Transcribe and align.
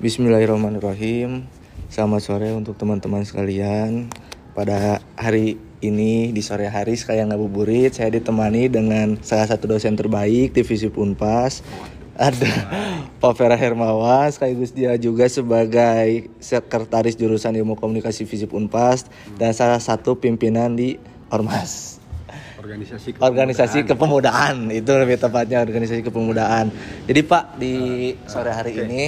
Bismillahirrahmanirrahim. 0.00 1.44
Selamat 1.92 2.24
sore 2.24 2.48
untuk 2.56 2.72
teman-teman 2.72 3.20
sekalian. 3.20 4.08
Pada 4.56 4.96
hari 5.12 5.60
ini 5.84 6.32
di 6.32 6.40
sore 6.40 6.72
hari 6.72 6.96
sekalian 6.96 7.28
ngabuburit, 7.28 7.92
saya 7.92 8.08
ditemani 8.08 8.72
dengan 8.72 9.20
salah 9.20 9.44
satu 9.44 9.68
dosen 9.68 10.00
terbaik 10.00 10.56
divisi 10.56 10.88
Unpas. 10.88 11.60
Ada 12.16 12.48
Pak 13.20 13.32
Vera 13.36 13.60
Hermawan, 13.60 14.32
sekaligus 14.32 14.72
dia 14.72 14.96
juga 14.96 15.28
sebagai 15.28 16.32
sekretaris 16.40 17.20
jurusan 17.20 17.60
Ilmu 17.60 17.76
Komunikasi 17.76 18.24
Visip 18.24 18.56
Unpas 18.56 19.04
dan 19.36 19.52
salah 19.52 19.84
satu 19.84 20.16
pimpinan 20.16 20.80
di 20.80 20.96
Ormas 21.28 22.00
organisasi 22.56 23.16
organisasi 23.28 23.78
kepemudaan 23.84 24.68
itu 24.72 24.92
lebih 24.96 25.16
tepatnya 25.16 25.64
organisasi 25.64 26.04
kepemudaan 26.04 26.68
jadi 27.08 27.20
pak 27.24 27.56
di 27.56 27.74
sore 28.28 28.52
hari 28.52 28.76
ini 28.76 29.02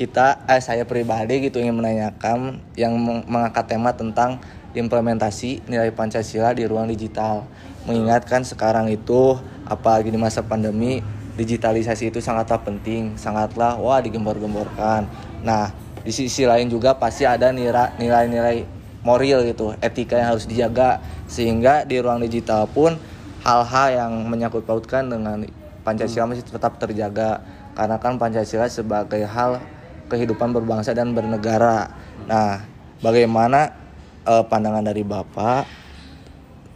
kita 0.00 0.48
eh, 0.48 0.64
saya 0.64 0.88
pribadi 0.88 1.44
gitu 1.44 1.60
ingin 1.60 1.76
menanyakan 1.76 2.64
yang 2.72 2.96
meng- 2.96 3.28
mengangkat 3.28 3.68
tema 3.68 3.92
tentang 3.92 4.40
implementasi 4.72 5.68
nilai 5.68 5.92
pancasila 5.92 6.56
di 6.56 6.64
ruang 6.64 6.88
digital. 6.88 7.44
Mengingatkan 7.84 8.40
sekarang 8.40 8.88
itu 8.88 9.36
apalagi 9.68 10.08
di 10.08 10.16
masa 10.16 10.40
pandemi 10.40 11.04
digitalisasi 11.36 12.08
itu 12.08 12.24
sangatlah 12.24 12.64
penting 12.64 13.20
sangatlah 13.20 13.76
wah 13.76 14.00
digembor-gemborkan. 14.00 15.04
Nah 15.44 15.68
di 16.00 16.16
sisi 16.16 16.48
lain 16.48 16.72
juga 16.72 16.96
pasti 16.96 17.28
ada 17.28 17.52
nilai-nilai 17.52 18.64
moral 19.04 19.44
gitu, 19.44 19.76
etika 19.84 20.16
yang 20.16 20.32
harus 20.32 20.48
dijaga. 20.48 21.04
Sehingga 21.28 21.84
di 21.84 22.00
ruang 22.00 22.24
digital 22.24 22.64
pun 22.72 22.96
hal-hal 23.44 23.88
yang 23.92 24.12
menyangkut 24.24 24.64
pautkan 24.64 25.12
dengan 25.12 25.44
Pancasila 25.84 26.24
masih 26.24 26.48
tetap 26.48 26.80
terjaga. 26.80 27.44
Karena 27.76 28.00
kan 28.00 28.16
Pancasila 28.16 28.64
sebagai 28.68 29.24
hal 29.28 29.60
kehidupan 30.10 30.50
berbangsa 30.50 30.90
dan 30.90 31.14
bernegara. 31.14 31.94
Nah, 32.26 32.66
bagaimana 32.98 33.70
eh, 34.20 34.44
pandangan 34.44 34.82
dari 34.82 35.00
Bapak 35.00 35.64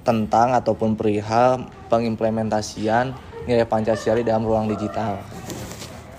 tentang 0.00 0.52
ataupun 0.52 0.94
perihal 0.94 1.66
pengimplementasian 1.88 3.10
nilai 3.44 3.64
Pancasila 3.64 4.14
di 4.14 4.24
dalam 4.24 4.42
ruang 4.42 4.64
digital? 4.66 5.18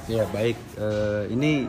Ya 0.06 0.28
baik, 0.28 0.54
Eh, 0.76 1.34
ini 1.34 1.66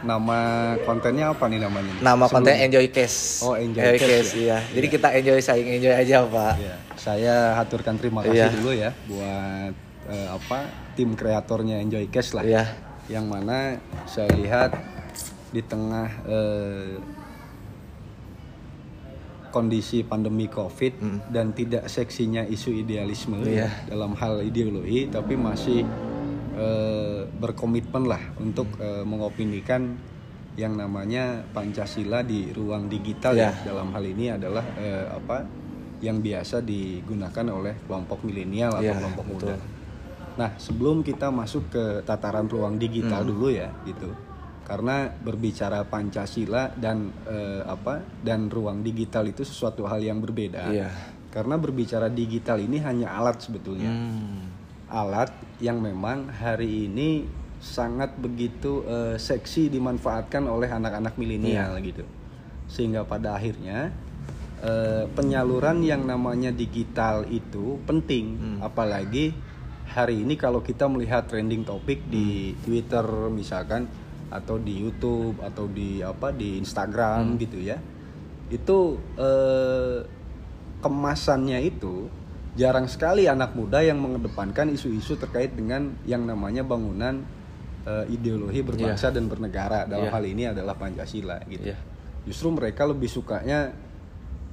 nama 0.00 0.40
kontennya 0.82 1.30
apa 1.30 1.44
nih 1.46 1.60
namanya? 1.60 1.92
Nama 1.98 2.24
Sebelum- 2.24 2.32
konten 2.34 2.54
Enjoy 2.58 2.86
Case. 2.90 3.40
Oh, 3.40 3.52
Enjoy 3.54 3.96
Case, 3.96 4.32
iya. 4.34 4.58
Jadi 4.66 4.86
kita 4.88 5.08
enjoy 5.12 5.38
saing 5.38 5.68
enjoy 5.70 5.92
aja, 5.94 6.24
Pak. 6.24 6.54
Ya, 6.56 6.74
saya 6.96 7.36
haturkan 7.54 7.96
terima 7.96 8.20
kasih 8.20 8.34
Iya. 8.34 8.48
dulu 8.50 8.70
ya 8.72 8.90
buat 9.06 9.72
eh, 10.10 10.28
apa 10.28 10.58
tim 10.92 11.12
kreatornya 11.14 11.78
Enjoy 11.78 12.08
Cash 12.08 12.32
lah. 12.32 12.42
Iya. 12.42 12.64
Yang 13.10 13.26
mana 13.26 13.58
saya 14.06 14.30
lihat 14.38 14.70
di 15.50 15.58
tengah 15.60 16.08
eh, 16.30 16.94
kondisi 19.50 20.06
pandemi 20.06 20.46
Covid 20.46 21.02
dan 21.26 21.50
tidak 21.50 21.90
seksinya 21.90 22.46
isu 22.46 22.70
idealisme 22.70 23.34
Iya. 23.42 23.66
dalam 23.90 24.14
hal 24.14 24.46
ideologi, 24.46 25.10
tapi 25.10 25.34
masih 25.34 25.82
eh, 26.54 27.20
berkomitmen 27.26 28.06
lah 28.06 28.22
untuk 28.38 28.70
eh, 28.78 29.02
mengopinikan 29.02 29.98
yang 30.54 30.78
namanya 30.78 31.42
Pancasila 31.50 32.22
di 32.22 32.54
ruang 32.54 32.86
digital 32.86 33.34
ya. 33.34 33.50
Iya. 33.50 33.74
Dalam 33.74 33.90
hal 33.90 34.04
ini 34.06 34.30
adalah 34.30 34.62
eh, 34.78 35.06
apa 35.10 35.42
yang 36.00 36.22
biasa 36.22 36.62
digunakan 36.62 37.44
oleh 37.50 37.74
kelompok 37.84 38.22
milenial 38.22 38.78
atau 38.78 38.86
Iya, 38.86 38.94
kelompok 39.02 39.26
betul. 39.34 39.50
muda. 39.50 39.79
Nah, 40.36 40.56
sebelum 40.56 41.02
kita 41.02 41.28
masuk 41.28 41.68
ke 41.68 41.84
tataran 42.02 42.46
ruang 42.46 42.78
Hmm. 42.78 42.82
digital 42.82 43.22
dulu 43.22 43.50
ya, 43.50 43.68
gitu. 43.84 44.08
Karena 44.64 45.10
berbicara 45.10 45.82
Pancasila 45.82 46.70
dan 46.78 47.10
eh, 47.26 47.60
apa 47.66 48.00
dan 48.22 48.46
ruang 48.46 48.80
digital 48.80 49.26
itu 49.26 49.42
sesuatu 49.42 49.82
hal 49.84 49.98
yang 49.98 50.22
berbeda. 50.22 50.70
Iya. 50.70 50.90
Karena 51.30 51.58
berbicara 51.58 52.06
digital 52.06 52.62
ini 52.62 52.78
hanya 52.78 53.14
alat 53.18 53.42
sebetulnya. 53.42 53.90
Hmm. 53.90 54.46
Alat 54.86 55.30
yang 55.58 55.82
memang 55.82 56.30
hari 56.30 56.86
ini 56.86 57.26
sangat 57.58 58.14
begitu 58.16 58.86
eh, 58.86 59.18
seksi 59.18 59.68
dimanfaatkan 59.68 60.46
oleh 60.46 60.70
anak-anak 60.70 61.18
milenial 61.18 61.74
Iya. 61.76 61.84
gitu. 61.84 62.04
Sehingga 62.70 63.02
pada 63.02 63.34
akhirnya 63.34 63.90
eh, 64.60 65.08
penyaluran 65.16 65.80
yang 65.80 66.04
namanya 66.04 66.52
digital 66.52 67.24
itu 67.26 67.80
penting, 67.88 68.36
Hmm. 68.36 68.58
apalagi 68.60 69.32
hari 69.90 70.22
ini 70.22 70.34
kalau 70.34 70.62
kita 70.62 70.86
melihat 70.86 71.26
trending 71.26 71.66
topik 71.66 72.06
di 72.06 72.54
Hmm. 72.54 72.58
Twitter 72.62 73.06
misalkan 73.28 73.90
atau 74.30 74.56
di 74.56 74.78
YouTube 74.78 75.42
atau 75.42 75.66
di 75.66 75.98
apa 75.98 76.30
di 76.30 76.56
Instagram 76.56 77.34
Hmm. 77.34 77.38
gitu 77.38 77.58
ya. 77.58 77.76
Itu 78.48 78.98
eh, 79.18 79.98
kemasannya 80.80 81.58
itu 81.60 82.06
jarang 82.54 82.86
sekali 82.86 83.26
anak 83.26 83.54
muda 83.54 83.78
yang 83.78 83.98
mengedepankan 83.98 84.70
isu-isu 84.70 85.14
terkait 85.14 85.52
dengan 85.52 85.94
yang 86.02 86.24
namanya 86.24 86.62
bangunan 86.62 87.22
eh, 87.80 88.04
ideologi 88.12 88.60
berbangsa 88.60 89.08
dan 89.08 89.24
bernegara 89.24 89.88
dalam 89.88 90.06
Iya. 90.06 90.12
hal 90.12 90.24
ini 90.24 90.42
adalah 90.46 90.76
Pancasila 90.76 91.40
gitu. 91.48 91.72
Iya. 91.72 91.80
Justru 92.28 92.52
mereka 92.52 92.84
lebih 92.84 93.08
sukanya 93.08 93.72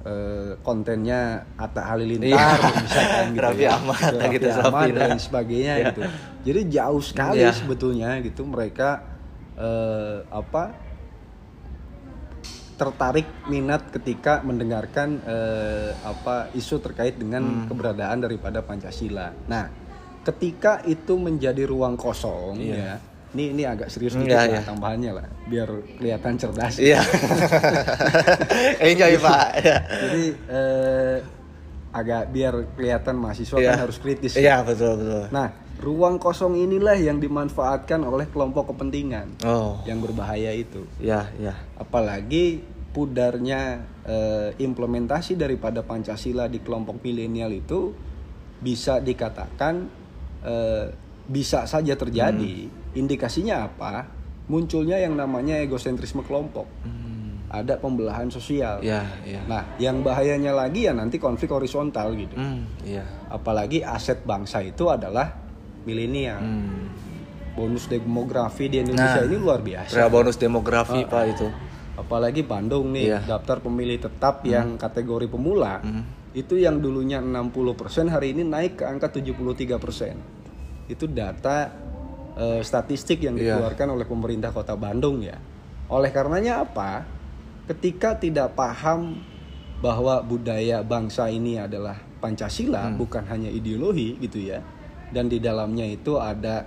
eh, 0.00 0.52
kontennya 0.62 1.20
Atta 1.54 1.82
Halilintar 1.84 2.30
Iya. 2.30 2.70
misalkan 2.78 3.24
gitu 3.34 3.42
Raffi 3.42 3.64
ya. 3.64 3.70
Ahmad, 3.74 3.98
Raffi 3.98 4.18
Nagita 4.20 4.48
Ahmad 4.62 4.88
dan 4.92 5.16
sebagainya 5.18 5.74
Iya. 5.74 5.84
gitu. 5.90 6.00
Jadi 6.46 6.60
jauh 6.70 7.02
sekali 7.02 7.42
Iya. 7.42 7.52
sebetulnya 7.52 8.10
gitu 8.20 8.42
mereka 8.44 9.02
eh, 9.58 10.22
apa 10.30 10.70
tertarik 12.78 13.26
minat 13.50 13.90
ketika 13.90 14.38
mendengarkan 14.40 15.18
eh, 15.26 15.90
apa 16.06 16.46
isu 16.54 16.78
terkait 16.78 17.18
dengan 17.18 17.42
Hmm. 17.42 17.66
keberadaan 17.66 18.22
daripada 18.22 18.62
Pancasila. 18.62 19.34
Nah, 19.50 19.66
ketika 20.22 20.78
itu 20.86 21.18
menjadi 21.18 21.66
ruang 21.66 21.98
kosong 21.98 22.54
Iya. 22.62 22.76
ya. 22.78 22.94
Ini 23.28 23.44
ini 23.52 23.62
agak 23.68 23.92
serius 23.92 24.16
dikit 24.16 24.32
iya, 24.32 24.48
lah 24.48 24.56
iya. 24.56 24.62
tambahannya 24.64 25.10
lah 25.12 25.26
biar 25.48 25.68
kelihatan 26.00 26.32
cerdas. 26.40 26.80
Iya. 26.80 27.00
enjoy, 28.88 29.14
Pak. 29.20 29.46
Iya. 29.60 29.76
Jadi 29.84 30.24
eh, 30.48 31.16
agak 31.92 32.22
biar 32.32 32.54
kelihatan 32.72 33.14
mahasiswa 33.20 33.56
Iya. 33.60 33.68
kan 33.76 33.80
harus 33.84 33.98
kritis. 34.00 34.32
Iya, 34.36 34.64
betul, 34.64 34.96
betul. 35.00 35.24
Nah, 35.28 35.52
ruang 35.80 36.16
kosong 36.16 36.56
inilah 36.56 36.96
yang 36.96 37.20
dimanfaatkan 37.20 38.00
oleh 38.00 38.26
kelompok 38.32 38.72
kepentingan 38.72 39.44
Oh. 39.44 39.80
yang 39.84 40.00
berbahaya 40.00 40.52
itu. 40.56 40.88
Iya, 40.96 41.28
iya. 41.36 41.54
Apalagi 41.76 42.64
pudarnya 42.92 43.84
eh, 44.08 44.56
implementasi 44.56 45.36
daripada 45.36 45.84
Pancasila 45.84 46.48
di 46.48 46.64
kelompok 46.64 47.04
milenial 47.04 47.52
itu 47.52 47.92
bisa 48.58 48.98
dikatakan 49.04 49.84
eh, 50.42 50.86
bisa 51.28 51.68
saja 51.68 51.92
terjadi. 51.92 52.56
Hmm. 52.66 52.77
Indikasinya 52.96 53.68
apa? 53.68 54.08
Munculnya 54.48 54.96
yang 54.96 55.12
namanya 55.12 55.60
egosentrisme 55.60 56.24
kelompok. 56.24 56.64
Hmm. 56.84 57.44
Ada 57.48 57.80
pembelahan 57.80 58.28
sosial. 58.28 58.80
Iya, 58.84 59.04
iya. 59.24 59.40
Nah, 59.48 59.64
yang 59.80 60.04
bahayanya 60.04 60.52
lagi 60.52 60.84
ya 60.84 60.92
nanti 60.92 61.16
konflik 61.16 61.48
horizontal 61.48 62.12
gitu. 62.16 62.36
Hmm, 62.36 62.68
iya. 62.84 63.04
Apalagi 63.32 63.80
aset 63.80 64.20
bangsa 64.24 64.60
itu 64.60 64.88
adalah 64.88 65.32
milenial. 65.88 66.40
Hmm. 66.40 66.92
Bonus 67.56 67.88
demografi 67.90 68.68
di 68.70 68.84
Indonesia 68.84 69.24
Nah, 69.24 69.26
ini 69.26 69.36
luar 69.40 69.60
biasa. 69.64 69.96
Real 69.96 70.12
bonus 70.12 70.36
demografi, 70.36 71.02
Pak 71.08 71.24
itu. 71.26 71.48
Apalagi 71.98 72.46
Bandung 72.46 72.94
nih, 72.94 73.16
Iya. 73.16 73.20
daftar 73.26 73.58
pemilih 73.58 73.98
tetap 73.98 74.46
yang 74.46 74.78
kategori 74.78 75.26
pemula. 75.26 75.82
Hmm. 75.82 76.06
Itu 76.36 76.54
yang 76.54 76.78
dulunya 76.78 77.18
60% 77.18 78.06
hari 78.06 78.36
ini 78.36 78.46
naik 78.46 78.78
ke 78.78 78.84
angka 78.86 79.10
73%. 79.10 80.14
Itu 80.86 81.10
data 81.10 81.72
eh, 82.38 82.62
statistik 82.62 83.18
yang 83.20 83.34
Iya. 83.34 83.58
dikeluarkan 83.58 83.88
oleh 83.92 84.06
pemerintah 84.06 84.50
Kota 84.50 84.72
Bandung 84.72 85.18
ya. 85.20 85.34
Oleh 85.90 86.08
karenanya 86.08 86.62
apa? 86.62 87.02
Ketika 87.66 88.14
tidak 88.14 88.54
paham 88.54 89.18
bahwa 89.78 90.22
budaya 90.22 90.80
bangsa 90.80 91.26
ini 91.28 91.58
adalah 91.58 91.98
Pancasila 92.18 92.88
Hmm. 92.88 92.98
bukan 92.98 93.26
hanya 93.26 93.46
ideologi 93.46 94.18
gitu 94.18 94.38
ya. 94.40 94.62
Dan 95.10 95.26
di 95.26 95.38
dalamnya 95.38 95.84
itu 95.84 96.16
ada 96.16 96.62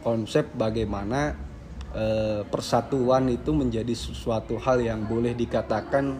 konsep 0.00 0.52
bagaimana 0.52 1.40
eh, 1.94 2.42
persatuan 2.44 3.30
itu 3.30 3.54
menjadi 3.54 3.94
sesuatu 3.94 4.58
hal 4.58 4.82
yang 4.82 5.06
boleh 5.06 5.30
dikatakan 5.30 6.18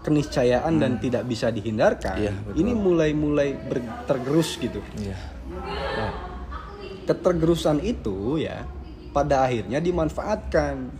keniscayaan 0.00 0.74
dan 0.76 0.98
tidak 0.98 1.22
bisa 1.22 1.48
dihindarkan. 1.48 2.18
Hmm. 2.18 2.38
Betul. 2.44 2.58
ini 2.58 2.72
mulai-mulai 2.74 3.48
tergerus 4.04 4.58
gitu. 4.58 4.82
Iya. 4.96 5.14
Ketergerusan 7.08 7.80
itu 7.80 8.36
ya 8.36 8.68
pada 9.16 9.48
akhirnya 9.48 9.80
dimanfaatkan 9.80 10.92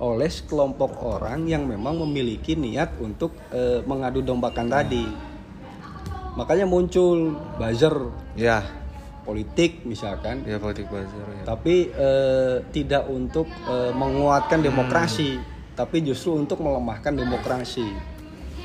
oleh 0.00 0.32
sekelompok 0.32 0.96
orang 1.04 1.44
yang 1.44 1.68
memang 1.68 2.00
memiliki 2.08 2.56
niat 2.56 2.96
untuk 3.04 3.36
eh, 3.52 3.84
mengadu 3.84 4.24
dombakan 4.24 4.72
tadi. 4.72 5.04
Makanya 6.40 6.64
muncul 6.64 7.36
buzzer. 7.60 7.96
Ya. 8.32 8.64
politik 9.20 9.84
misalkan. 9.84 10.42
Ya 10.48 10.56
politik 10.56 10.88
buzzer 10.88 11.26
ya. 11.28 11.44
Tapi 11.44 11.92
eh, 11.92 12.56
tidak 12.72 13.04
untuk 13.12 13.44
eh, 13.68 13.92
menguatkan 13.92 14.64
demokrasi 14.64 15.36
tapi 15.76 16.00
justru 16.00 16.36
untuk 16.36 16.60
melemahkan 16.64 17.12
demokrasi. 17.12 17.84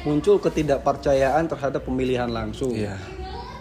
Muncul 0.08 0.40
ketidakpercayaan 0.40 1.48
terhadap 1.52 1.84
pemilihan 1.84 2.32
langsung. 2.32 2.72
Iya 2.72 2.96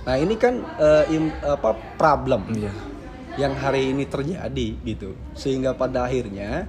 nah 0.04 0.20
ini 0.20 0.36
kan 0.36 0.60
eh, 0.76 1.16
im- 1.16 1.32
apa 1.40 1.72
problem. 1.96 2.44
Iya 2.52 2.72
yang 3.34 3.52
hari 3.54 3.90
ini 3.90 4.06
terjadi 4.06 4.69
gitu. 4.81 5.14
Sehingga 5.34 5.75
pada 5.75 6.06
akhirnya 6.06 6.66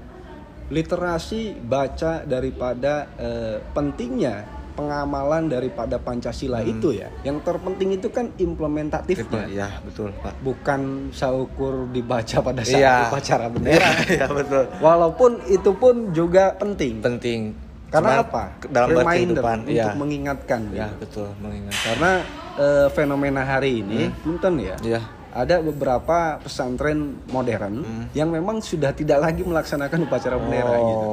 literasi 0.67 1.61
baca 1.61 2.25
daripada 2.25 3.05
eh, 3.15 3.57
pentingnya 3.71 4.41
pengamalan 4.75 5.47
daripada 5.47 5.95
pancasila 5.95 6.59
itu 6.59 6.91
ya. 6.91 7.07
Yang 7.23 7.47
terpenting 7.47 7.95
itu 7.95 8.11
kan 8.11 8.27
implementatifnya. 8.35 9.47
Ya 9.47 9.69
betul 9.79 10.11
pak. 10.19 10.35
Bukan 10.43 11.09
saukur 11.15 11.87
dibaca 11.89 12.43
pada 12.43 12.59
saat 12.59 12.81
Iya. 12.83 12.95
upacara 13.07 13.45
bendera. 13.47 13.89
Iya 14.11 14.27
betul. 14.27 14.63
Walaupun 14.83 15.31
itu 15.47 15.71
pun 15.79 16.11
juga 16.11 16.51
penting. 16.59 16.99
Penting. 16.99 17.41
Karena 17.87 18.19
Cuman 18.19 18.25
apa? 18.27 18.43
dalam 18.67 18.87
reminder 18.91 19.39
untuk 19.39 19.71
ya 19.71 19.95
mengingatkan 19.95 20.61
ya 20.75 20.91
gitu. 20.91 20.99
betul 20.99 21.27
mengingat 21.39 21.75
karena 21.79 22.11
eh, 22.59 22.87
fenomena 22.91 23.41
hari 23.47 23.79
ini 23.79 24.11
punten 24.19 24.59
ya. 24.59 24.75
Ya 24.83 24.99
ada 25.35 25.59
beberapa 25.59 26.39
pesantren 26.39 27.19
modern 27.27 27.83
yang 28.15 28.31
memang 28.31 28.63
sudah 28.63 28.95
tidak 28.95 29.19
lagi 29.19 29.43
melaksanakan 29.43 30.07
upacara 30.07 30.39
bendera 30.39 30.71
oh 30.71 30.79
gitu. 30.81 31.07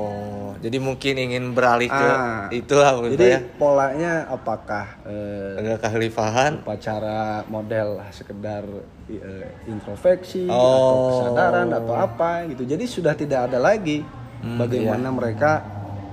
jadi 0.63 0.79
mungkin 0.79 1.15
ingin 1.19 1.45
beralih 1.51 1.91
ke 1.91 2.07
Ah. 2.07 2.47
itulah 2.49 3.03
Jadi 3.03 3.27
ya 3.27 3.41
polanya 3.59 4.31
apakah 4.31 4.87
eh, 5.03 5.59
ada 5.59 5.75
kekhalifahan 5.77 6.63
upacara 6.63 7.43
model 7.51 7.99
sekedar 8.15 8.63
eh, 9.11 9.47
introspeksi 9.67 10.47
atau 10.47 10.55
Oh. 10.55 11.07
kesadaran 11.11 11.69
atau 11.69 11.93
apa 11.93 12.47
gitu. 12.47 12.63
Jadi 12.63 12.85
sudah 12.87 13.13
tidak 13.13 13.51
ada 13.51 13.59
lagi 13.59 14.07
Hmm, 14.39 14.59
bagaimana 14.59 15.07
iya. 15.07 15.15
mereka 15.15 15.53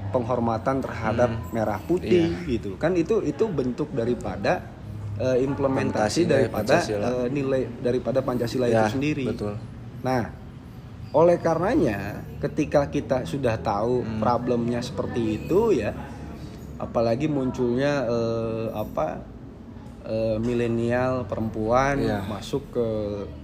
penghormatan 0.09 0.81
terhadap 0.81 1.29
merah 1.49 1.77
putih 1.79 2.33
Iya. 2.41 2.49
gitu. 2.49 2.73
Kan 2.77 2.97
itu 2.97 3.21
itu 3.21 3.45
bentuk 3.45 3.93
daripada 3.93 4.65
eh, 5.19 5.37
implementasi 5.41 6.21
dari 6.23 6.47
daripada 6.47 6.63
Pancasila. 6.73 7.05
eh, 7.05 7.27
nilai 7.29 7.61
daripada 7.77 8.19
Pancasila 8.19 8.65
Ya, 8.65 8.87
itu 8.87 8.95
sendiri. 8.95 9.25
betul. 9.27 9.53
Nah, 9.99 10.31
oleh 11.11 11.37
karenanya 11.37 11.99
ketika 12.39 12.87
kita 12.87 13.23
sudah 13.23 13.57
tahu 13.57 13.99
Hmm. 13.99 14.17
problemnya 14.17 14.79
seperti 14.79 15.37
itu 15.37 15.75
ya, 15.75 15.91
apalagi 16.77 17.27
munculnya 17.27 18.05
eh, 18.05 18.65
apa 18.71 19.19
eh, 20.01 20.37
milenial 20.39 21.27
perempuan 21.27 21.99
Iya. 21.99 22.23
masuk 22.25 22.63
ke 22.71 22.87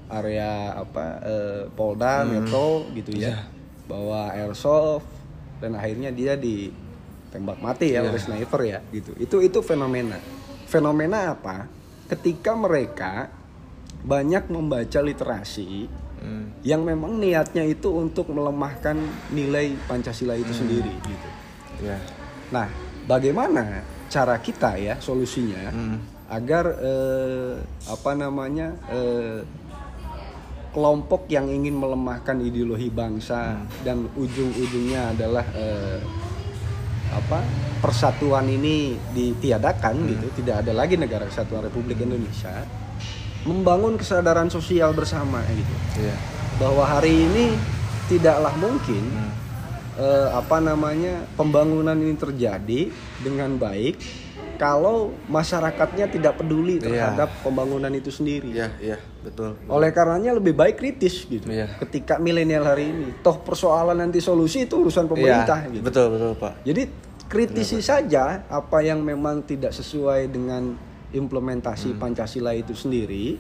area 0.08 0.74
apa 0.74 1.06
eh, 1.22 1.62
Polda 1.70 2.24
Hmm. 2.24 2.40
Metro 2.40 2.88
gitu 2.94 3.12
Iya. 3.12 3.28
ya, 3.28 3.38
bawa 3.86 4.32
airsoft 4.32 5.06
dan 5.58 5.74
akhirnya 5.74 6.10
dia 6.10 6.34
ditembak 6.36 7.60
mati 7.60 7.92
ya 7.92 8.00
Iya. 8.00 8.08
oleh 8.08 8.18
sniper 8.18 8.62
ya 8.64 8.80
gitu. 8.90 9.12
Itu 9.18 9.42
itu 9.42 9.60
fenomena. 9.60 10.16
Fenomena 10.76 11.32
apa? 11.32 11.72
Ketika 12.12 12.52
mereka 12.52 13.32
banyak 14.04 14.52
membaca 14.52 15.00
literasi 15.00 15.88
Hmm. 16.16 16.48
yang 16.66 16.82
memang 16.82 17.22
niatnya 17.22 17.62
itu 17.64 17.92
untuk 17.92 18.34
melemahkan 18.34 18.98
nilai 19.30 19.78
Pancasila 19.86 20.34
itu 20.34 20.50
sendiri 20.52 20.90
gitu. 21.06 21.30
ya 21.86 22.00
Nah, 22.50 22.66
bagaimana 23.06 23.84
cara 24.10 24.40
kita 24.40 24.74
ya 24.80 24.96
solusinya 24.98 25.70
Hmm. 25.70 26.00
agar 26.28 26.66
eh, 26.82 27.56
apa 27.86 28.12
namanya 28.18 28.74
eh, 28.90 29.44
kelompok 30.74 31.30
yang 31.30 31.48
ingin 31.48 31.78
melemahkan 31.78 32.42
ideologi 32.42 32.90
bangsa 32.90 33.62
dan 33.86 34.10
ujung-ujungnya 34.18 35.14
adalah 35.14 35.46
eh, 35.54 36.00
apa 37.16 37.40
persatuan 37.80 38.46
ini 38.52 39.00
ditiadakan 39.16 39.96
gitu, 40.12 40.28
tidak 40.44 40.68
ada 40.68 40.76
lagi 40.76 41.00
negara 41.00 41.24
kesatuan 41.26 41.64
Republik 41.64 42.04
Indonesia, 42.04 42.68
membangun 43.48 43.96
kesadaran 43.96 44.52
sosial 44.52 44.92
bersama 44.92 45.40
gitu. 45.48 45.76
Ya 46.04 46.36
bahwa 46.56 46.88
hari 46.88 47.28
ini 47.28 47.52
tidaklah 48.08 48.54
mungkin 48.56 49.04
Hmm. 49.12 49.32
eh, 50.00 50.30
apa 50.32 50.60
namanya 50.64 51.24
pembangunan 51.36 51.96
ini 51.96 52.16
terjadi 52.16 52.92
dengan 53.24 53.60
baik 53.60 53.96
kalau 54.56 55.14
masyarakatnya 55.26 56.08
tidak 56.08 56.36
peduli 56.36 56.78
Iya. 56.78 56.84
terhadap 57.12 57.30
pembangunan 57.40 57.92
itu 57.92 58.10
sendiri. 58.10 58.52
iya 58.52 58.72
iya 58.78 58.98
betul 59.22 59.56
Oleh 59.66 59.90
karenanya 59.90 60.34
lebih 60.34 60.52
baik 60.52 60.76
kritis 60.76 61.26
gitu. 61.26 61.46
Iya. 61.46 61.76
Ketika 61.78 62.18
milenial 62.18 62.64
hari 62.64 62.88
ini, 62.88 63.08
toh 63.20 63.38
persoalan 63.38 63.98
nanti 63.98 64.20
solusi 64.20 64.64
itu 64.64 64.78
urusan 64.78 65.06
pemerintah 65.06 65.66
Iya, 65.66 65.74
gitu. 65.74 65.84
betul 65.84 66.06
betul 66.14 66.32
pak 66.36 66.54
Jadi 66.64 66.84
kritisi 67.26 67.80
saja 67.80 68.46
apa 68.46 68.80
yang 68.80 69.02
memang 69.02 69.42
tidak 69.42 69.72
sesuai 69.72 70.28
dengan 70.28 70.78
implementasi 71.10 71.92
Hmm. 71.92 72.00
Pancasila 72.00 72.52
itu 72.52 72.74
sendiri. 72.74 73.40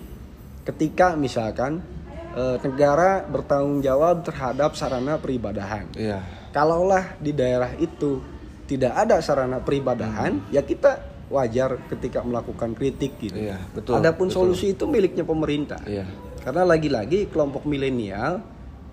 Ketika 0.63 1.13
misalkan 1.13 1.83
eh, 2.31 2.57
negara 2.61 3.23
bertanggung 3.23 3.79
jawab 3.79 4.19
terhadap 4.21 4.73
sarana 4.73 5.15
peribadahan. 5.15 5.87
iya 5.93 6.19
Kalaulah 6.49 7.15
di 7.15 7.31
daerah 7.31 7.71
itu 7.75 8.19
tidak 8.65 8.93
ada 8.97 9.21
sarana 9.21 9.61
peribadahan, 9.61 10.41
ya 10.49 10.61
kita 10.61 10.97
wajar 11.25 11.81
ketika 11.89 12.21
melakukan 12.21 12.73
kritik 12.73 13.17
gitu. 13.17 13.37
Hmm. 13.37 13.49
Iya, 13.53 13.57
betul, 13.73 13.93
Adapun 13.97 14.27
betul. 14.29 14.37
solusi 14.49 14.73
itu 14.73 14.85
miliknya 14.85 15.25
pemerintah. 15.25 15.81
iya 15.85 16.05
Karena 16.45 16.61
lagi-lagi 16.61 17.25
kelompok 17.33 17.65
milenial 17.65 18.41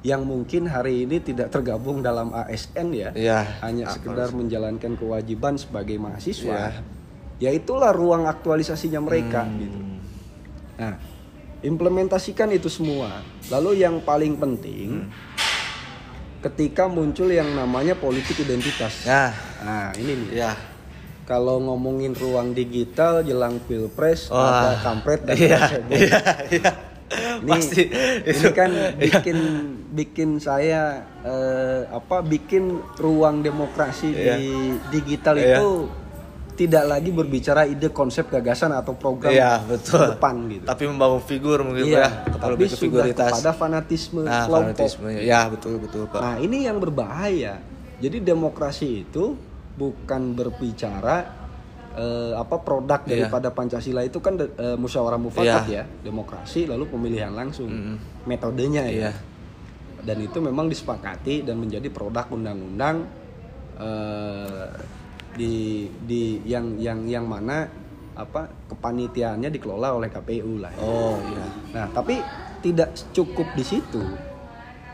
yang 0.03 0.25
mungkin 0.25 0.65
hari 0.67 1.05
ini 1.05 1.21
tidak 1.21 1.53
tergabung 1.53 2.01
dalam 2.01 2.33
ASN 2.33 2.89
ya, 2.91 3.11
iya 3.13 3.61
hanya 3.61 3.93
sekedar 3.93 4.33
menjalankan 4.33 4.97
kewajiban 4.97 5.61
sebagai 5.61 6.01
mahasiswa. 6.01 6.73
Iya. 6.73 6.83
Ya 7.39 7.51
itulah 7.53 7.93
ruang 7.93 8.25
aktualisasinya 8.25 9.03
mereka 9.03 9.45
Hmm. 9.45 9.57
gitu. 9.61 9.79
Nah, 10.79 10.95
implementasikan 11.63 12.51
itu 12.51 12.67
semua. 12.67 13.23
Lalu 13.47 13.85
yang 13.85 14.03
paling 14.03 14.35
penting 14.35 15.07
ketika 16.43 16.85
muncul 16.85 17.27
yang 17.27 17.49
namanya 17.49 17.95
politik 17.95 18.37
identitas. 18.39 19.07
nah 19.07 19.31
Nah, 19.63 19.95
ini 19.95 20.13
nih. 20.19 20.31
iya 20.37 20.53
Kalau 21.23 21.63
ngomongin 21.63 22.13
ruang 22.13 22.51
digital 22.51 23.23
jelang 23.23 23.63
Pilpres 23.63 24.27
Wah. 24.27 24.75
ada 24.75 24.83
kampret 24.83 25.23
dan 25.23 25.39
iya 25.39 25.59
iya 25.89 26.19
iya 26.51 26.73
ini, 27.39 27.47
pasti 27.47 27.83
ini 28.25 28.49
kan 28.51 28.71
bikin 28.99 29.39
bikin 29.93 30.31
saya 30.37 31.07
eh, 31.23 31.87
apa 31.87 32.21
bikin 32.21 32.75
ruang 32.99 33.39
demokrasi 33.41 34.11
Iya. 34.11 34.35
di 34.35 34.43
digital 34.91 35.39
Iya. 35.39 35.57
itu 35.57 35.71
tidak 36.53 36.85
lagi 36.85 37.09
berbicara 37.09 37.65
ide 37.65 37.89
konsep 37.89 38.29
gagasan 38.29 38.71
atau 38.71 38.93
program 38.93 39.33
iya 39.33 39.57
betul 39.59 39.99
ke 39.99 40.15
depan 40.15 40.35
gitu. 40.49 40.65
tapi 40.69 40.83
membangun 40.85 41.21
figur 41.21 41.59
mungkin 41.63 41.89
Iya, 41.89 42.05
ya 42.05 42.09
tapi 42.37 42.51
lebih 42.55 42.69
ke 42.69 42.77
figuritas 42.77 43.31
kepada 43.33 43.51
fanatisme 43.51 44.21
nah 44.23 44.45
kelompok. 44.45 44.77
fanatisme 44.77 45.09
ya 45.17 45.41
betul 45.49 45.75
betul 45.79 46.03
pak 46.07 46.21
Nah, 46.21 46.37
ini 46.39 46.65
yang 46.65 46.77
berbahaya. 46.77 47.57
Jadi 47.99 48.19
demokrasi 48.19 49.07
itu 49.07 49.39
bukan 49.73 50.35
berbicara 50.35 51.17
eh, 51.93 52.33
apa 52.35 52.57
produk 52.59 53.01
Iya. 53.03 53.29
daripada 53.29 53.49
Pancasila 53.49 54.01
itu 54.01 54.19
kan 54.19 54.35
eh, 54.37 54.77
musyawarah 54.77 55.17
mufakat 55.17 55.65
Iya. 55.67 55.83
ya, 55.83 55.85
demokrasi 56.03 56.67
lalu 56.67 56.85
pemilihan 56.87 57.31
langsung. 57.31 57.69
Mm-mm. 57.69 57.97
Metodenya 58.25 58.85
ya. 58.85 59.09
Iya. 59.09 59.13
Dan 60.03 60.19
itu 60.21 60.39
memang 60.39 60.67
disepakati 60.67 61.45
dan 61.45 61.57
menjadi 61.57 61.87
produk 61.89 62.27
undang-undang 62.29 63.07
eh, 63.79 64.67
di 65.33 65.89
di 66.05 66.41
yang 66.45 66.77
yang 66.77 67.09
yang 67.09 67.25
mana 67.25 67.69
apa 68.13 68.49
kepanitiaannya 68.69 69.49
dikelola 69.49 69.97
oleh 69.97 70.09
KPU 70.13 70.61
lah. 70.61 70.73
ya. 70.77 70.81
oh 70.85 71.17
iya 71.33 71.47
Nah, 71.73 71.87
tapi 71.97 72.21
tidak 72.61 72.93
cukup 73.17 73.49
di 73.57 73.65
situ. 73.65 74.05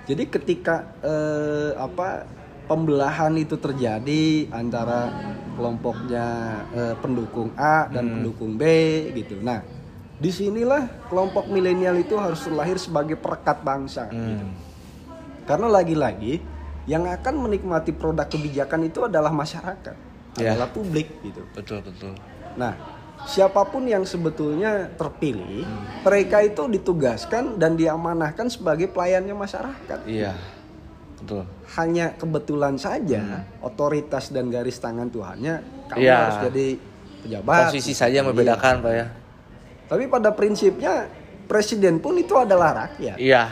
Jadi 0.07 0.25
ketika 0.31 0.89
eh, 1.03 1.75
apa 1.75 2.25
pembelahan 2.71 3.35
itu 3.37 3.59
terjadi 3.59 4.49
antara 4.55 5.11
kelompoknya 5.59 6.27
eh, 6.73 6.95
pendukung 7.03 7.51
A 7.59 7.91
dan 7.91 8.07
pendukung 8.23 8.55
B 8.55 8.63
gitu. 9.19 9.43
Nah, 9.43 9.61
di 10.19 10.31
sinilah 10.31 11.11
kelompok 11.11 11.51
milenial 11.51 11.99
itu 11.99 12.15
harus 12.15 12.47
terlahir 12.47 12.79
sebagai 12.79 13.19
perekat 13.19 13.61
bangsa. 13.67 14.07
gitu. 14.15 14.47
Hmm. 14.47 14.55
Karena 15.45 15.67
lagi-lagi 15.67 16.39
yang 16.89 17.05
akan 17.05 17.35
menikmati 17.45 17.93
produk 17.93 18.25
kebijakan 18.25 18.89
itu 18.89 19.05
adalah 19.05 19.29
masyarakat, 19.29 19.97
Ya. 20.41 20.55
adalah 20.55 20.71
publik 20.71 21.09
gitu. 21.21 21.43
betul 21.53 21.79
betul 21.81 22.15
Nah, 22.55 22.75
siapa 23.25 23.63
pun 23.65 23.83
yang 23.83 24.03
sebetulnya 24.03 24.91
terpilih, 24.93 25.63
Hmm. 25.63 26.03
mereka 26.03 26.41
itu 26.41 26.63
ditugaskan 26.65 27.55
dan 27.55 27.75
diamanahkan 27.75 28.47
sebagai 28.47 28.87
pelayannya 28.87 29.31
masyarakat. 29.33 29.99
iya 30.05 30.35
betul 31.17 31.43
Hanya 31.71 32.15
kebetulan 32.15 32.75
saja 32.75 33.21
Hmm. 33.21 33.43
otoritas 33.61 34.29
dan 34.29 34.49
garis 34.49 34.77
tangan 34.77 35.07
Tuhannya 35.07 35.55
kamu 35.89 35.99
Iya. 36.01 36.17
harus 36.17 36.37
jadi 36.47 36.67
pejabat. 37.21 37.63
posisi 37.69 37.93
saja 37.93 38.15
yang 38.17 38.29
membedakan 38.29 38.75
pak 38.81 38.93
ya 38.93 39.07
Tapi 39.87 40.05
pada 40.05 40.31
prinsipnya 40.31 41.09
presiden 41.45 41.97
pun 41.97 42.13
itu 42.15 42.37
adalah 42.37 42.87
rakyat. 42.87 43.17
Iya. 43.17 43.49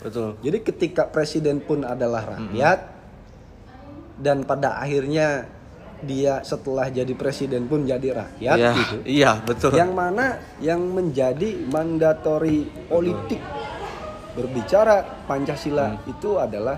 Betul. 0.00 0.40
Jadi 0.40 0.58
ketika 0.64 1.06
presiden 1.06 1.60
pun 1.60 1.84
adalah 1.84 2.24
rakyat 2.32 2.78
dan 4.16 4.42
pada 4.42 4.78
akhirnya 4.78 5.44
dia 6.02 6.42
setelah 6.42 6.86
jadi 6.86 7.14
presiden 7.14 7.66
pun 7.66 7.82
jadi 7.82 8.10
rakyat 8.26 8.56
Iya, 8.58 8.70
gitu. 8.74 8.96
iya, 9.06 9.30
betul. 9.38 9.70
Yang 9.72 9.92
mana 9.94 10.26
yang 10.58 10.82
menjadi 10.82 11.62
mandatori 11.64 12.66
politik 12.86 13.38
berbicara 14.32 15.24
Pancasila 15.24 15.94
Hmm. 15.94 16.10
itu 16.10 16.30
adalah 16.36 16.76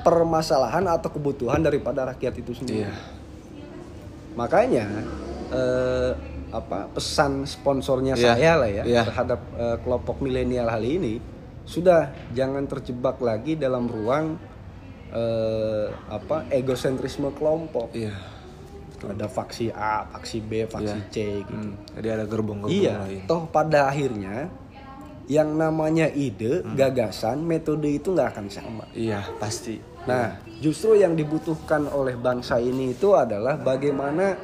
permasalahan 0.00 0.84
atau 0.88 1.10
kebutuhan 1.10 1.60
daripada 1.60 2.08
rakyat 2.08 2.34
itu 2.38 2.52
sendiri. 2.54 2.86
Iya. 2.86 2.92
Makanya 4.34 4.84
eh, 5.50 6.12
apa 6.48 6.88
pesan 6.88 7.44
sponsornya 7.44 8.16
Iya, 8.16 8.24
saya 8.32 8.52
lah 8.56 8.70
ya 8.70 8.82
iya. 8.82 9.02
terhadap 9.04 9.40
eh, 9.54 9.76
kelompok 9.84 10.16
milenial 10.18 10.64
kali 10.66 10.90
ini 10.96 11.14
sudah 11.68 12.08
jangan 12.32 12.64
terjebak 12.64 13.20
lagi 13.20 13.52
dalam 13.52 13.84
ruang 13.84 14.40
eh, 15.10 15.86
apa 16.08 16.44
egosentrisme 16.50 17.32
kelompok. 17.32 17.92
Iya. 17.92 18.14
Ada 18.98 19.30
faksi 19.30 19.70
A, 19.70 20.02
faksi 20.10 20.42
B, 20.42 20.66
faksi 20.66 20.98
Iya. 20.98 21.10
C 21.10 21.16
gitu. 21.46 21.54
Hmm, 21.54 21.78
Jadi 21.94 22.08
ada 22.10 22.24
gerbong-gerbong 22.26 22.74
Iya, 22.74 22.94
lain. 22.98 23.22
toh 23.30 23.46
pada 23.46 23.86
akhirnya 23.86 24.50
yang 25.30 25.54
namanya 25.54 26.10
ide, 26.10 26.66
Hmm. 26.66 26.74
gagasan, 26.74 27.44
metode 27.44 27.86
itu 27.86 28.10
nggak 28.10 28.34
akan 28.34 28.46
sama. 28.50 28.84
Iya, 28.90 29.22
pasti. 29.38 29.78
Nah, 30.02 30.40
justru 30.58 30.96
yang 30.96 31.12
dibutuhkan 31.14 31.84
oleh 31.86 32.16
bangsa 32.16 32.56
ini 32.58 32.96
itu 32.96 33.12
adalah 33.12 33.54
bagaimana 33.54 34.34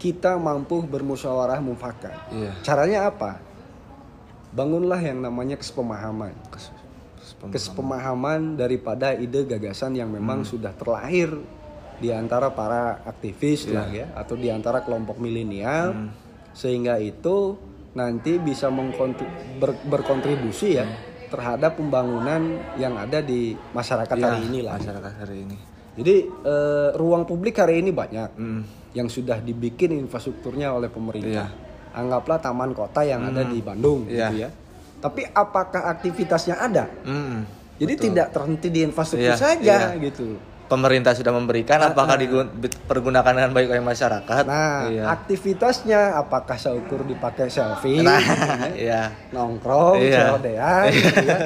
kita 0.00 0.34
mampu 0.34 0.80
bermusyawarah 0.82 1.60
mufakat. 1.60 2.16
Iya. 2.32 2.56
Caranya 2.64 3.06
apa? 3.06 3.36
Bangunlah 4.50 4.98
yang 4.98 5.20
namanya 5.20 5.54
kesepemahaman. 5.54 6.32
Kes- 7.40 7.48
kes- 7.48 7.72
Kesepemahaman 7.72 8.54
daripada 8.54 9.16
ide 9.16 9.48
gagasan 9.48 9.96
yang 9.96 10.12
memang 10.12 10.44
Hmm. 10.44 10.48
sudah 10.48 10.76
terlahir 10.76 11.32
di 11.96 12.12
antara 12.12 12.48
para 12.48 13.00
aktivis 13.02 13.64
Iya. 13.64 13.72
lah 13.72 13.86
ya 13.88 14.06
atau 14.12 14.36
di 14.36 14.48
antara 14.48 14.80
kelompok 14.80 15.16
milenial 15.16 15.92
Hmm. 15.92 16.08
sehingga 16.52 16.96
itu 16.96 17.56
nanti 17.92 18.36
bisa 18.36 18.68
ber- 18.68 19.80
berkontribusi 19.82 20.76
ya 20.76 20.86
terhadap 21.26 21.76
pembangunan 21.76 22.40
yang 22.74 22.94
ada 22.94 23.20
di 23.20 23.54
masyarakat 23.72 24.14
Iya, 24.14 24.24
hari 24.26 24.40
ini 24.46 24.60
lah. 24.60 24.74
Masyarakat 24.76 25.12
hari 25.16 25.36
ini. 25.42 25.56
Jadi 25.90 26.14
eh, 26.26 26.88
ruang 26.94 27.24
publik 27.24 27.56
hari 27.56 27.80
ini 27.80 27.90
banyak 27.90 28.30
Hmm. 28.34 28.62
yang 28.92 29.06
sudah 29.06 29.38
dibikin 29.38 29.94
infrastrukturnya 29.96 30.70
oleh 30.70 30.88
pemerintah. 30.88 31.46
Iya. 31.46 31.68
Anggaplah 31.90 32.38
taman 32.38 32.70
kota 32.70 33.02
yang 33.02 33.26
ada 33.26 33.42
di 33.42 33.58
Bandung 33.60 34.06
Iya. 34.06 34.28
gitu 34.28 34.36
ya. 34.38 34.50
Tapi 35.00 35.24
apakah 35.26 35.88
aktivitasnya 35.88 36.60
ada? 36.60 36.84
Hmm. 37.02 37.48
Jadi 37.80 37.92
tidak 37.96 38.28
terhenti 38.30 38.68
di 38.68 38.84
infrastruktur 38.84 39.32
Iya, 39.32 39.40
saja 39.40 39.76
iya. 39.90 39.96
gitu. 39.96 40.36
Pemerintah 40.68 41.16
sudah 41.16 41.34
memberikan, 41.34 41.82
apakah 41.82 42.14
dipergunakan 42.14 43.32
dengan 43.34 43.50
baik 43.50 43.74
oleh 43.74 43.82
masyarakat? 43.82 44.44
Nah, 44.46 44.86
iya. 44.86 45.02
aktivitasnya 45.10 46.14
apakah 46.14 46.54
seukur 46.54 47.02
dipakai 47.02 47.50
selfie, 47.50 48.04
Nah, 48.04 48.20
gitu 48.20 48.30
ya? 48.30 48.68
iya. 48.86 49.02
nongkrong, 49.34 49.98
Iya. 49.98 50.18
celodean, 50.30 50.84
gitu 50.92 51.24
ya. 51.26 51.38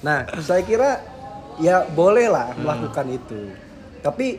Nah, 0.00 0.18
saya 0.38 0.62
kira 0.62 1.02
ya 1.58 1.82
bolehlah 1.88 2.54
Hmm. 2.54 2.62
melakukan 2.62 3.06
itu. 3.10 3.40
Tapi 4.00 4.38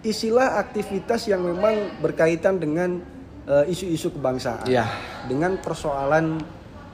isilah 0.00 0.58
aktivitas 0.58 1.28
yang 1.28 1.44
memang 1.44 2.00
berkaitan 2.00 2.56
dengan 2.56 2.98
eh, 3.46 3.64
isu-isu 3.64 4.10
kebangsaan, 4.10 4.66
Iya. 4.66 4.84
dengan 5.24 5.56
persoalan 5.56 6.36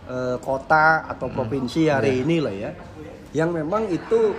eh, 0.05 0.37
kota 0.39 1.09
atau 1.09 1.27
Hmm. 1.29 1.37
provinsi 1.37 1.89
hari 1.89 2.19
Iya. 2.19 2.23
ini 2.23 2.37
lah 2.39 2.55
ya, 2.55 2.71
yang 3.33 3.51
memang 3.51 3.89
itu 3.89 4.37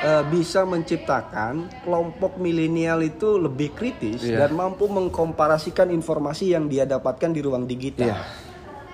eh, 0.00 0.24
bisa 0.28 0.62
menciptakan 0.62 1.80
kelompok 1.80 2.36
milenial 2.36 3.00
itu 3.00 3.40
lebih 3.40 3.72
kritis 3.72 4.20
Iya. 4.20 4.44
dan 4.44 4.52
mampu 4.52 4.84
mengkomparasikan 4.84 5.88
informasi 5.88 6.52
yang 6.52 6.68
dia 6.68 6.84
dapatkan 6.84 7.32
di 7.32 7.40
ruang 7.40 7.64
digital. 7.64 8.12
Iya. 8.12 8.20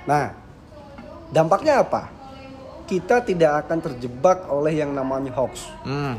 Nah, 0.06 0.26
dampaknya 1.28 1.82
apa? 1.82 2.14
Kita 2.86 3.22
tidak 3.22 3.66
akan 3.66 3.78
terjebak 3.82 4.46
oleh 4.50 4.78
yang 4.78 4.94
namanya 4.94 5.34
hoax. 5.34 5.66
Hmm. 5.82 6.14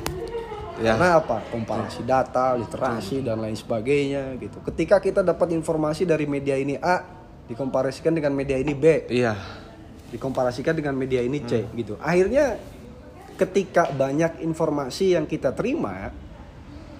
Ya. 0.79 0.95
Karena 0.95 1.23
apa? 1.23 1.39
Komparasi 1.47 2.03
data, 2.03 2.55
literasi 2.55 3.23
dan 3.23 3.39
lain 3.39 3.55
sebagainya 3.55 4.35
gitu. 4.39 4.59
Ketika 4.65 4.99
kita 4.99 5.23
dapat 5.23 5.55
informasi 5.55 6.03
dari 6.03 6.27
media 6.27 6.59
ini 6.59 6.75
A 6.75 7.20
dikomparasikan 7.51 8.15
dengan 8.15 8.31
media 8.31 8.55
ini 8.55 8.71
B, 8.71 9.11
Iya. 9.11 9.35
dikomparasikan 10.09 10.73
dengan 10.73 10.95
media 10.95 11.19
ini 11.19 11.43
C 11.43 11.61
Hmm. 11.61 11.71
gitu. 11.75 11.93
Akhirnya 11.99 12.55
ketika 13.35 13.91
banyak 13.91 14.39
informasi 14.39 15.13
yang 15.13 15.27
kita 15.27 15.51
terima, 15.51 16.11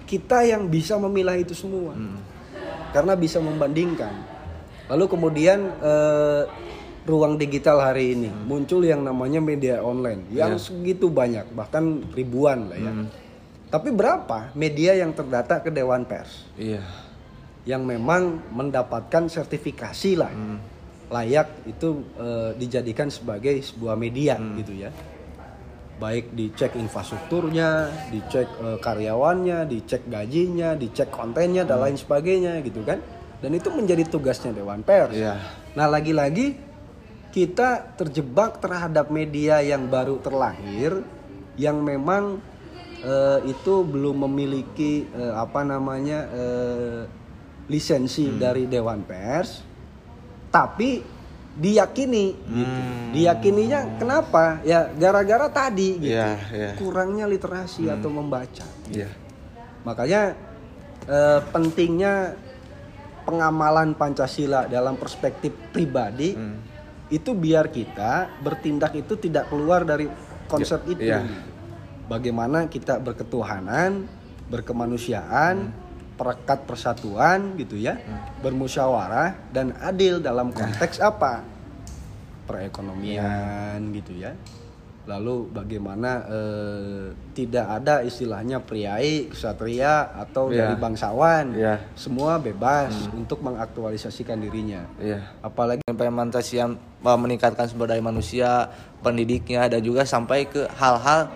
kita 0.04 0.44
yang 0.44 0.68
bisa 0.68 1.00
memilah 1.00 1.40
itu 1.40 1.56
semua. 1.56 1.96
Hmm. 1.96 2.20
Karena 2.92 3.16
bisa 3.16 3.40
membandingkan. 3.40 4.12
Lalu 4.92 5.04
kemudian 5.08 5.72
eh, 5.80 6.42
ruang 7.02 7.34
digital 7.34 7.82
hari 7.82 8.14
ini 8.14 8.30
muncul 8.46 8.78
yang 8.84 9.02
namanya 9.02 9.42
media 9.42 9.82
online 9.82 10.28
yang 10.30 10.54
Iya. 10.54 10.62
segitu 10.62 11.08
banyak, 11.08 11.50
bahkan 11.50 12.04
ribuan 12.12 12.68
lah 12.68 12.78
ya. 12.78 12.92
Hmm. 12.92 13.08
Tapi 13.72 13.88
berapa 13.88 14.52
media 14.52 14.92
yang 14.92 15.16
terdata 15.16 15.64
ke 15.64 15.72
Dewan 15.72 16.04
Pers 16.04 16.44
Iya. 16.60 16.84
Yang 17.62 17.86
memang 17.86 18.42
mendapatkan 18.50 19.30
sertifikasi 19.30 20.18
lah 20.18 20.30
Hmm. 20.30 20.58
layak 21.08 21.68
itu 21.68 21.88
eh, 22.16 22.50
dijadikan 22.56 23.06
sebagai 23.06 23.60
sebuah 23.60 23.94
media 23.94 24.34
Hmm. 24.34 24.56
gitu 24.56 24.74
ya 24.74 24.90
baik 25.94 26.34
dicek 26.34 26.74
infrastrukturnya 26.74 27.86
dicek 28.10 28.48
eh, 28.48 28.78
karyawannya 28.78 29.68
dicek 29.68 30.02
gajinya 30.06 30.74
dicek 30.74 31.08
kontennya 31.08 31.62
dan 31.62 31.78
Hmm. 31.78 31.84
lain 31.86 31.96
sebagainya 31.96 32.58
gitu 32.60 32.82
kan 32.82 32.98
dan 33.38 33.50
itu 33.52 33.68
menjadi 33.70 34.02
tugasnya 34.04 34.50
Dewan 34.50 34.82
Pers 34.82 35.14
Iya. 35.14 35.38
nah 35.74 35.86
lagi-lagi 35.86 36.58
kita 37.30 37.94
terjebak 37.94 38.58
terhadap 38.58 39.08
media 39.08 39.62
yang 39.62 39.86
baru 39.86 40.18
terlahir 40.18 41.06
yang 41.54 41.78
memang 41.78 42.42
eh, 43.02 43.38
itu 43.46 43.82
belum 43.82 44.26
memiliki 44.26 45.06
eh, 45.06 45.34
apa 45.34 45.62
namanya 45.62 46.26
lisensi 47.72 48.28
Hmm. 48.28 48.36
dari 48.36 48.68
Dewan 48.68 49.00
Pers 49.02 49.64
tapi 50.52 51.00
diyakini 51.52 52.26
gitu. 52.36 52.68
Hmm. 52.76 53.08
Diyakininya 53.12 53.96
kenapa? 53.96 54.60
Ya 54.64 54.88
gara-gara 54.92 55.48
tadi 55.48 56.00
gitu. 56.00 56.12
Iya, 56.12 56.32
iya. 56.48 56.70
Kurangnya 56.76 57.24
literasi 57.24 57.88
Hmm. 57.88 57.96
atau 57.96 58.08
membaca. 58.08 58.64
Iya. 58.88 59.08
Makanya 59.84 60.22
eh, 61.02 61.40
pentingnya 61.50 62.38
pengamalan 63.22 63.90
Pancasila 63.92 64.66
dalam 64.66 64.94
perspektif 64.94 65.50
pribadi 65.74 66.30
Hmm. 66.32 66.62
itu 67.08 67.34
biar 67.34 67.68
kita 67.68 68.30
bertindak 68.38 68.94
itu 68.94 69.18
tidak 69.18 69.50
keluar 69.50 69.82
dari 69.82 70.06
konsep 70.46 70.78
itu. 70.86 71.02
iya. 71.02 71.26
Bagaimana 72.06 72.66
kita 72.66 72.98
berketuhanan, 72.98 74.06
berkemanusiaan, 74.46 75.74
perekat 76.12 76.64
persatuan 76.64 77.56
gitu 77.56 77.76
ya, 77.76 77.98
bermusyawarah 78.40 79.50
dan 79.50 79.72
adil 79.80 80.20
dalam 80.20 80.52
konteks 80.52 81.00
apa? 81.00 81.42
Perekonomian 82.46 83.78
gitu 83.94 84.12
ya. 84.18 84.34
Lalu 85.02 85.50
bagaimana 85.50 86.22
eh, 86.30 87.10
tidak 87.34 87.66
ada 87.66 88.06
istilahnya 88.06 88.62
priai, 88.62 89.26
ksatria 89.34 90.14
atau 90.14 90.46
Iya. 90.54 90.70
dari 90.70 90.74
bangsawan. 90.78 91.44
Iya. 91.58 91.74
Semua 91.98 92.38
bebas 92.38 93.10
untuk 93.10 93.42
mengaktualisasikan 93.42 94.38
dirinya. 94.38 94.86
Iya. 95.02 95.26
Apalagi 95.42 95.82
implementasi 95.90 96.54
yang 96.54 96.78
uh, 97.02 97.18
meningkatkan 97.18 97.66
sumber 97.66 97.90
daya 97.90 97.98
manusia, 97.98 98.70
pendidiknya 99.02 99.66
dan 99.66 99.82
juga 99.82 100.06
sampai 100.06 100.46
ke 100.46 100.70
hal-hal 100.78 101.26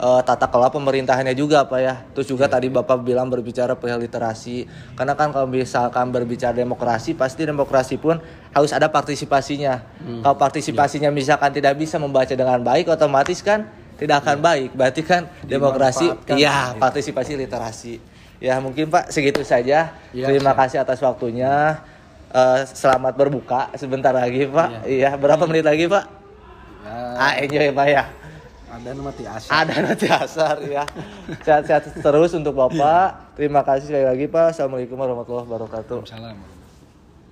uh, 0.00 0.20
tata 0.22 0.48
kelola 0.48 0.68
pemerintahannya 0.72 1.32
juga 1.36 1.64
Pak 1.64 1.80
ya. 1.80 1.94
Terus 2.12 2.26
juga 2.28 2.46
tadi 2.46 2.68
Bapak 2.68 3.02
bilang 3.02 3.28
berbicara 3.28 3.76
perihal 3.76 4.00
literasi. 4.00 4.68
Karena 4.94 5.16
kan 5.16 5.32
kalau 5.32 5.48
misalkan 5.48 6.12
berbicara 6.12 6.52
demokrasi 6.52 7.16
pasti 7.16 7.44
demokrasi 7.44 7.96
pun 8.00 8.20
harus 8.52 8.70
ada 8.72 8.88
partisipasinya. 8.88 9.82
Kalau 10.22 10.36
partisipasinya 10.36 11.08
misalkan 11.12 11.52
tidak 11.52 11.76
bisa 11.76 11.96
membaca 12.00 12.32
dengan 12.32 12.60
baik 12.60 12.92
otomatis 12.92 13.40
kan 13.40 13.68
tidak 13.96 14.24
akan 14.24 14.40
baik. 14.40 14.70
Berarti 14.76 15.00
kan 15.04 15.28
demokrasi 15.44 16.12
iya 16.36 16.76
partisipasi 16.76 17.36
literasi. 17.36 17.94
Ya 18.36 18.60
mungkin 18.60 18.92
Pak 18.92 19.08
segitu 19.08 19.40
saja. 19.42 19.96
Iya, 20.12 20.26
Terima 20.28 20.52
kasih 20.52 20.84
atas 20.84 21.00
waktunya. 21.00 21.80
Eh, 22.36 22.60
selamat 22.68 23.16
berbuka 23.16 23.72
sebentar 23.80 24.12
lagi 24.12 24.44
Pak. 24.44 24.84
Iya, 24.84 25.16
berapa 25.16 25.46
menit 25.48 25.64
lagi 25.64 25.88
Pak? 25.88 26.04
ya, 26.84 27.16
Ah, 27.16 27.32
enjoy 27.40 27.72
Pak 27.72 27.86
ya. 27.88 28.04
Ada 28.66 28.90
mati 28.98 29.24
asa. 29.24 29.48
Ada 29.50 29.74
nanti 29.78 30.06
asar 30.10 30.56
ya. 30.66 30.84
Sehat-sehat 31.46 32.02
terus 32.02 32.34
untuk 32.34 32.58
Bapak. 32.58 33.36
Terima 33.38 33.62
kasih 33.62 33.86
sekali 33.88 34.06
lagi 34.06 34.26
Pak. 34.26 34.56
Assalamualaikum 34.56 34.98
warahmatullahi 34.98 35.46
wabarakatuh. 35.46 36.00
Salam. 36.06 36.55